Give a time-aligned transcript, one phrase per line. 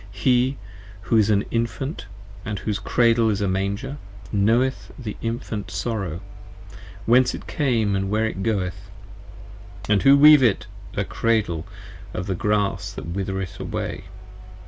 [0.13, 0.57] 5 He
[1.01, 2.07] who is an Infant,
[2.43, 3.97] and whose Cradle is a Manger,
[4.31, 6.21] Knoweth the Infant sorrow:
[7.05, 8.89] whence it came, and where it goeth:
[9.87, 11.67] And who weave it a Cradle
[12.15, 14.05] of the grass that withereth away.